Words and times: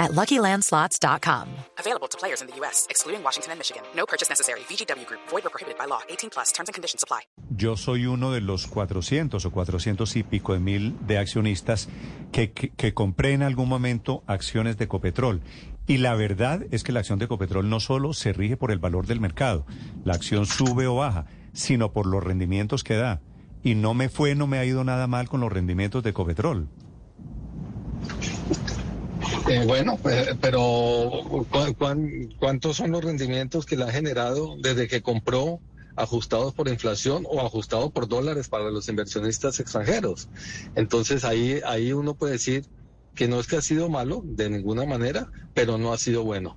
at 0.00 0.10
LuckyLandSlots.com. 0.12 1.46
Available 1.78 2.08
to 2.08 2.18
players 2.18 2.42
in 2.42 2.48
the 2.48 2.56
U.S., 2.60 2.86
excluding 2.90 3.22
Washington 3.22 3.52
and 3.52 3.60
Michigan. 3.60 3.82
No 3.94 4.06
purchase 4.06 4.28
necessary. 4.28 4.60
VGW 4.60 5.06
Group. 5.06 5.20
Void 5.30 5.46
or 5.46 5.50
prohibited 5.50 5.78
by 5.78 5.86
law. 5.86 6.00
18 6.08 6.30
plus. 6.30 6.50
Terms 6.52 6.68
and 6.68 6.74
conditions 6.74 7.04
apply. 7.04 7.20
Yo 7.50 7.76
soy 7.76 8.06
uno 8.06 8.32
de 8.32 8.40
los 8.40 8.66
400 8.66 9.44
o 9.44 9.50
400 9.50 10.16
y 10.16 10.22
pico 10.22 10.54
de 10.54 10.60
mil 10.60 10.96
de 11.06 11.18
accionistas 11.18 11.88
que, 12.32 12.52
que, 12.52 12.70
que 12.70 12.94
compré 12.94 13.34
en 13.34 13.42
algún 13.42 13.68
momento 13.68 14.24
acciones 14.26 14.78
de 14.78 14.88
Copetrol. 14.88 15.42
Y 15.86 15.98
la 15.98 16.14
verdad 16.14 16.62
es 16.70 16.84
que 16.84 16.92
la 16.92 17.00
acción 17.00 17.18
de 17.18 17.26
Copetrol 17.26 17.68
no 17.68 17.80
solo 17.80 18.12
se 18.12 18.32
rige 18.32 18.56
por 18.56 18.70
el 18.70 18.78
valor 18.78 19.06
del 19.06 19.18
mercado, 19.18 19.66
la 20.04 20.14
acción 20.14 20.46
sube 20.46 20.86
o 20.86 20.94
baja, 20.94 21.26
sino 21.52 21.92
por 21.92 22.06
los 22.06 22.22
rendimientos 22.22 22.84
que 22.84 22.94
da. 22.94 23.20
Y 23.64 23.74
no 23.74 23.92
me 23.94 24.08
fue, 24.08 24.36
no 24.36 24.46
me 24.46 24.58
ha 24.58 24.64
ido 24.64 24.84
nada 24.84 25.08
mal 25.08 25.28
con 25.28 25.40
los 25.40 25.52
rendimientos 25.52 26.04
de 26.04 26.12
Copetrol. 26.12 26.68
Eh, 29.50 29.64
bueno, 29.66 29.98
pues, 30.00 30.28
pero 30.40 31.10
¿cu 31.28 31.44
cuán, 31.76 32.28
cuántos 32.38 32.76
son 32.76 32.92
los 32.92 33.02
rendimientos 33.02 33.66
que 33.66 33.76
le 33.76 33.82
ha 33.82 33.90
generado 33.90 34.54
desde 34.62 34.86
que 34.86 35.02
compró 35.02 35.60
ajustados 35.96 36.54
por 36.54 36.68
inflación 36.68 37.26
o 37.28 37.40
ajustados 37.40 37.90
por 37.90 38.06
dólares 38.06 38.48
para 38.48 38.70
los 38.70 38.88
inversionistas 38.88 39.58
extranjeros? 39.58 40.28
Entonces 40.76 41.24
ahí, 41.24 41.60
ahí 41.66 41.92
uno 41.92 42.14
puede 42.14 42.34
decir 42.34 42.64
que 43.16 43.26
no 43.26 43.40
es 43.40 43.48
que 43.48 43.56
ha 43.56 43.60
sido 43.60 43.88
malo 43.88 44.22
de 44.24 44.50
ninguna 44.50 44.86
manera, 44.86 45.32
pero 45.52 45.78
no 45.78 45.92
ha 45.92 45.98
sido 45.98 46.22
bueno. 46.22 46.56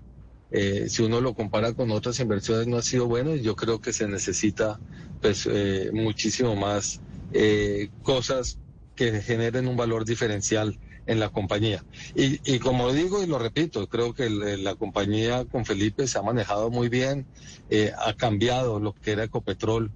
Eh, 0.51 0.85
si 0.87 1.01
uno 1.01 1.19
lo 1.19 1.33
compara 1.33 1.73
con 1.73 1.89
otras 1.89 2.19
inversiones 2.19 2.67
no 2.67 2.77
ha 2.77 2.83
sido 2.83 3.07
bueno 3.07 3.33
y 3.33 3.41
yo 3.41 3.55
creo 3.55 3.81
que 3.81 3.91
se 3.91 4.07
necesita 4.07 4.79
pues 5.19 5.49
eh, 5.51 5.89
muchísimo 5.91 6.55
más 6.55 7.01
eh, 7.33 7.89
cosas 8.03 8.59
que 8.95 9.19
generen 9.23 9.67
un 9.67 9.77
valor 9.77 10.05
diferencial 10.05 10.77
en 11.05 11.19
la 11.19 11.29
compañía. 11.29 11.83
Y, 12.15 12.39
y 12.49 12.59
como 12.59 12.91
digo 12.91 13.23
y 13.23 13.27
lo 13.27 13.39
repito, 13.39 13.87
creo 13.87 14.13
que 14.13 14.25
el, 14.25 14.63
la 14.63 14.75
compañía 14.75 15.45
con 15.45 15.65
Felipe 15.65 16.07
se 16.07 16.17
ha 16.17 16.21
manejado 16.21 16.69
muy 16.69 16.89
bien, 16.89 17.25
eh, 17.69 17.91
ha 17.97 18.13
cambiado 18.13 18.79
lo 18.79 18.93
que 18.93 19.11
era 19.11 19.23
Ecopetrol. 19.23 19.91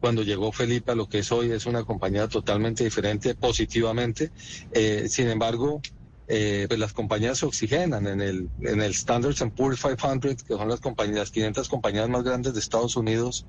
Cuando 0.00 0.22
llegó 0.22 0.50
Felipe 0.52 0.92
a 0.92 0.94
lo 0.94 1.08
que 1.08 1.18
es 1.18 1.30
hoy, 1.30 1.50
es 1.50 1.66
una 1.66 1.84
compañía 1.84 2.26
totalmente 2.28 2.84
diferente, 2.84 3.34
positivamente. 3.34 4.30
Eh, 4.72 5.06
sin 5.08 5.28
embargo, 5.28 5.82
eh, 6.26 6.66
pues 6.68 6.80
las 6.80 6.92
compañías 6.92 7.38
se 7.38 7.46
oxigenan 7.46 8.06
en 8.06 8.20
el, 8.20 8.48
en 8.60 8.80
el 8.80 8.94
Standards 8.94 9.44
Poor's 9.54 9.82
500, 9.82 10.42
que 10.42 10.54
son 10.54 10.68
las 10.68 10.80
compañías, 10.80 11.18
las 11.18 11.30
500 11.30 11.68
compañías 11.68 12.08
más 12.08 12.22
grandes 12.22 12.54
de 12.54 12.60
Estados 12.60 12.96
Unidos. 12.96 13.44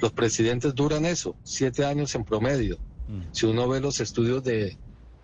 Los 0.00 0.12
presidentes 0.12 0.74
duran 0.74 1.06
eso, 1.06 1.34
siete 1.44 1.86
años 1.86 2.14
en 2.14 2.24
promedio. 2.24 2.78
Mm. 3.08 3.32
Si 3.32 3.46
uno 3.46 3.68
ve 3.68 3.80
los 3.80 4.00
estudios 4.00 4.42
de, 4.44 4.76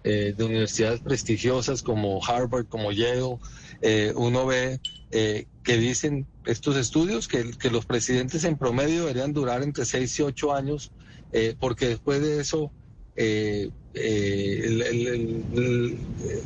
eh, 0.05 0.35
de 0.37 0.45
universidades 0.45 1.01
prestigiosas 1.01 1.83
como 1.83 2.25
Harvard, 2.25 2.67
como 2.67 2.93
Yale, 2.93 3.39
eh, 3.83 4.13
uno 4.17 4.47
ve 4.47 4.81
eh, 5.11 5.47
que 5.63 5.77
dicen 5.77 6.27
estos 6.47 6.77
estudios 6.77 7.29
que, 7.29 7.51
que, 7.53 7.71
los 7.71 7.85
presidentes 7.85 8.45
en 8.45 8.57
promedio 8.57 9.01
deberían 9.01 9.35
durar 9.35 9.63
entre 9.63 9.85
6 9.85 10.19
y 10.19 10.23
8 10.23 10.55
años, 10.55 10.91
eh, 11.33 11.55
porque 11.61 11.89
después 11.89 12.23
de 12.23 12.41
eso 12.41 12.71
eh, 13.17 13.71
el, 13.95 14.83
el, 14.83 15.99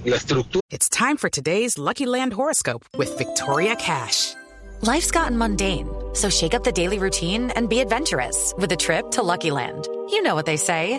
la 0.05 0.17
estructura. 0.17 0.61
It's 0.71 0.89
time 0.89 1.17
for 1.17 1.31
today's 1.31 1.79
Lucky 1.79 2.06
Land 2.06 2.33
horoscope 2.33 2.84
with 2.99 3.17
Victoria 3.17 3.77
Cash. 3.77 4.34
Life's 4.83 5.12
gotten 5.12 5.38
mundane, 5.38 5.88
so 6.12 6.28
shake 6.28 6.53
up 6.53 6.65
the 6.65 6.73
daily 6.73 6.99
routine 6.99 7.53
and 7.55 7.69
be 7.69 7.81
adventurous 7.81 8.53
with 8.59 8.73
a 8.73 8.77
trip 8.77 9.12
to 9.12 9.23
Lucky 9.23 9.53
Land. 9.53 9.87
You 10.11 10.23
know 10.23 10.34
what 10.34 10.44
they 10.44 10.56
say. 10.56 10.99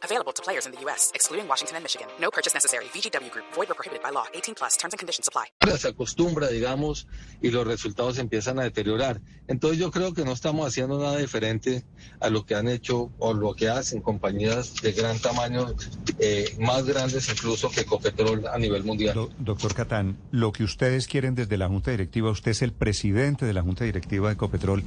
Available 0.03 0.31
to 0.33 0.41
players 0.41 0.65
in 0.65 0.71
the 0.71 0.79
U.S., 0.85 1.11
excluding 1.13 1.47
Washington 1.47 1.77
and 1.77 1.83
Michigan. 1.83 2.07
No 2.19 2.31
purchase 2.31 2.53
necessary. 2.53 2.85
VGW 2.93 3.31
Group. 3.31 3.45
Void 3.53 3.69
or 3.69 3.75
prohibited 3.75 4.01
by 4.01 4.11
law. 4.11 4.25
18 4.33 4.55
plus. 4.55 4.77
Terms 4.77 4.93
and 4.93 4.99
conditions 4.99 5.27
apply. 5.27 5.45
Se 5.77 5.89
acostumbra, 5.89 6.47
digamos, 6.47 7.07
y 7.41 7.51
los 7.51 7.67
resultados 7.67 8.17
empiezan 8.19 8.59
a 8.59 8.63
deteriorar. 8.63 9.21
Entonces 9.47 9.79
yo 9.79 9.91
creo 9.91 10.13
que 10.13 10.23
no 10.23 10.31
estamos 10.31 10.67
haciendo 10.67 10.99
nada 10.99 11.17
diferente 11.17 11.83
a 12.19 12.29
lo 12.29 12.45
que 12.45 12.55
han 12.55 12.67
hecho 12.67 13.11
o 13.19 13.33
lo 13.33 13.53
que 13.53 13.69
hacen 13.69 14.01
compañías 14.01 14.75
de 14.81 14.91
gran 14.93 15.19
tamaño, 15.19 15.75
eh, 16.19 16.55
más 16.59 16.85
grandes 16.85 17.29
incluso 17.29 17.69
que 17.69 17.85
Copetrol 17.85 18.47
a 18.47 18.57
nivel 18.57 18.83
mundial. 18.83 19.13
Do 19.13 19.29
doctor 19.39 19.73
Catán, 19.73 20.17
lo 20.31 20.51
que 20.51 20.63
ustedes 20.63 21.07
quieren 21.07 21.35
desde 21.35 21.57
la 21.57 21.67
Junta 21.67 21.91
Directiva, 21.91 22.31
usted 22.31 22.51
es 22.51 22.61
el 22.61 22.71
presidente 22.71 23.45
de 23.45 23.53
la 23.53 23.61
Junta 23.61 23.83
Directiva 23.83 24.29
de 24.29 24.37
Copetrol, 24.37 24.83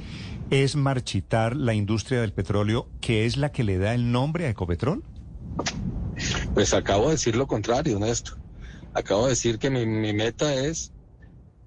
es 0.49 0.75
marchitar 0.75 1.55
la 1.55 1.73
industria 1.73 2.21
del 2.21 2.33
petróleo, 2.33 2.87
que 3.01 3.25
es 3.25 3.37
la 3.37 3.51
que 3.51 3.63
le 3.63 3.77
da 3.77 3.93
el 3.93 4.11
nombre 4.11 4.47
a 4.47 4.49
Ecopetrol? 4.49 5.03
Pues 6.55 6.73
acabo 6.73 7.05
de 7.07 7.11
decir 7.11 7.35
lo 7.35 7.45
contrario, 7.45 7.99
Néstor. 7.99 8.37
Acabo 8.93 9.25
de 9.25 9.31
decir 9.31 9.59
que 9.59 9.69
mi, 9.69 9.85
mi 9.85 10.13
meta 10.13 10.55
es 10.55 10.93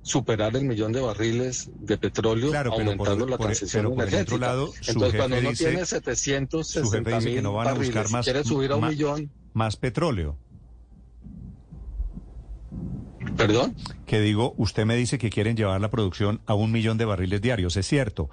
superar 0.01 0.57
el 0.57 0.65
millón 0.65 0.93
de 0.93 1.03
barriles 1.03 1.71
de 1.81 1.99
petróleo 1.99 2.51
claro, 2.51 2.73
aumentando 2.73 3.19
por, 3.19 3.31
la 3.31 3.37
por, 3.37 3.47
transición 3.47 3.83
pero 3.83 3.95
por 3.95 4.05
energética. 4.05 4.35
otro 4.37 4.47
lado, 4.47 4.73
Entonces, 4.87 5.19
cuando 5.19 5.39
uno 5.39 5.51
dice, 5.51 5.69
tiene 5.69 5.85
760 5.85 7.21
mil 7.21 7.35
que 7.35 7.43
no 7.43 7.53
van 7.53 7.69
a 7.69 7.71
barriles, 7.73 7.95
buscar 7.95 8.11
más, 8.11 8.25
quiere 8.25 8.45
subir 8.45 8.73
a 8.73 8.77
un 8.77 8.81
más, 8.81 8.91
millón. 8.91 9.31
Más 9.53 9.77
petróleo. 9.77 10.39
¿Perdón? 13.37 13.77
Que 14.07 14.21
digo, 14.21 14.55
usted 14.57 14.87
me 14.87 14.97
dice 14.97 15.19
que 15.19 15.29
quieren 15.29 15.55
llevar 15.55 15.81
la 15.83 15.91
producción 15.91 16.41
a 16.47 16.55
un 16.55 16.73
millón 16.73 16.97
de 16.97 17.05
barriles 17.05 17.43
diarios, 17.43 17.77
es 17.77 17.87
cierto. 17.87 18.31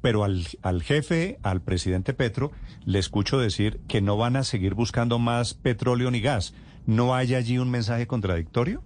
Pero 0.00 0.24
al, 0.24 0.46
al 0.62 0.82
jefe, 0.82 1.38
al 1.42 1.62
presidente 1.62 2.14
Petro, 2.14 2.52
le 2.84 2.98
escucho 2.98 3.38
decir 3.38 3.80
que 3.88 4.00
no 4.00 4.16
van 4.16 4.36
a 4.36 4.44
seguir 4.44 4.74
buscando 4.74 5.18
más 5.18 5.54
petróleo 5.54 6.10
ni 6.10 6.20
gas. 6.20 6.54
¿No 6.86 7.14
hay 7.14 7.34
allí 7.34 7.58
un 7.58 7.70
mensaje 7.70 8.06
contradictorio? 8.06 8.82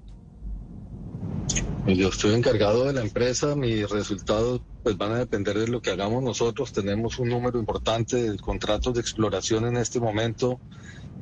Yo 1.86 2.08
estoy 2.08 2.34
encargado 2.34 2.84
de 2.84 2.92
la 2.92 3.00
empresa, 3.00 3.56
mis 3.56 3.88
resultados 3.88 4.60
pues 4.82 4.96
van 4.96 5.12
a 5.12 5.18
depender 5.18 5.58
de 5.58 5.68
lo 5.68 5.80
que 5.80 5.91
hagamos 5.91 6.22
nosotros. 6.22 6.72
Tenemos 6.72 7.18
un 7.18 7.28
número 7.28 7.58
importante 7.58 8.30
de 8.30 8.38
contratos 8.38 8.94
de 8.94 9.00
exploración 9.00 9.64
en 9.66 9.76
este 9.76 9.98
momento 9.98 10.60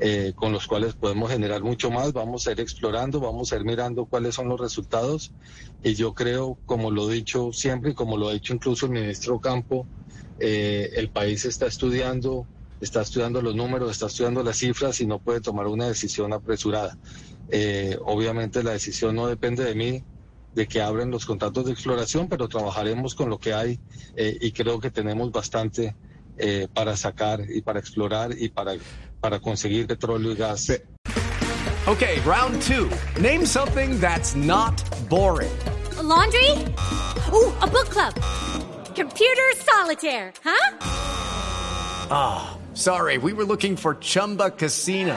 eh, 0.00 0.32
con 0.34 0.52
los 0.52 0.66
cuales 0.66 0.94
podemos 0.94 1.30
generar 1.30 1.62
mucho 1.62 1.90
más. 1.90 2.12
Vamos 2.12 2.46
a 2.46 2.52
ir 2.52 2.60
explorando, 2.60 3.20
vamos 3.20 3.52
a 3.52 3.56
ir 3.56 3.64
mirando 3.64 4.04
cuáles 4.06 4.34
son 4.34 4.48
los 4.48 4.60
resultados. 4.60 5.32
Y 5.82 5.94
yo 5.94 6.12
creo, 6.12 6.58
como 6.66 6.90
lo 6.90 7.10
he 7.10 7.14
dicho 7.14 7.52
siempre 7.52 7.92
y 7.92 7.94
como 7.94 8.16
lo 8.16 8.28
ha 8.28 8.32
dicho 8.32 8.52
incluso 8.52 8.86
el 8.86 8.92
ministro 8.92 9.40
Campo, 9.40 9.86
eh, 10.40 10.90
el 10.96 11.08
país 11.10 11.44
está 11.44 11.66
estudiando, 11.66 12.46
está 12.80 13.02
estudiando 13.02 13.42
los 13.42 13.54
números, 13.54 13.90
está 13.90 14.06
estudiando 14.06 14.42
las 14.42 14.58
cifras 14.58 15.00
y 15.00 15.06
no 15.06 15.18
puede 15.18 15.40
tomar 15.40 15.66
una 15.66 15.86
decisión 15.86 16.32
apresurada. 16.32 16.96
Eh, 17.50 17.96
obviamente 18.04 18.62
la 18.62 18.72
decisión 18.72 19.16
no 19.16 19.26
depende 19.26 19.64
de 19.64 19.74
mí, 19.74 20.04
de 20.58 20.66
que 20.66 20.82
abren 20.82 21.08
los 21.12 21.24
contratos 21.24 21.66
de 21.66 21.72
exploración, 21.72 22.28
pero 22.28 22.48
trabajaremos 22.48 23.14
con 23.14 23.30
lo 23.30 23.38
que 23.38 23.54
hay 23.54 23.78
eh, 24.16 24.36
y 24.40 24.50
creo 24.50 24.80
que 24.80 24.90
tenemos 24.90 25.30
bastante 25.30 25.94
eh, 26.36 26.66
para 26.74 26.96
sacar 26.96 27.40
y 27.48 27.62
para 27.62 27.78
explorar 27.78 28.32
y 28.36 28.48
para, 28.48 28.72
para 29.20 29.38
conseguir 29.38 29.86
petróleo 29.86 30.32
y 30.32 30.34
gas. 30.34 30.72
Okay, 31.86 32.18
round 32.26 32.60
two. 32.62 32.90
Name 33.20 33.46
something 33.46 34.00
that's 34.00 34.34
not 34.34 34.74
boring. 35.08 35.56
A 35.96 36.02
laundry? 36.02 36.50
Ooh, 37.32 37.52
a 37.62 37.66
book 37.68 37.88
club. 37.88 38.14
Computer 38.96 39.48
solitaire, 39.56 40.32
huh? 40.42 40.76
Ah, 42.10 42.50
oh, 42.50 42.74
sorry, 42.74 43.16
we 43.16 43.32
were 43.32 43.44
looking 43.44 43.76
for 43.76 43.94
Chumba 43.94 44.50
Casino. 44.50 45.16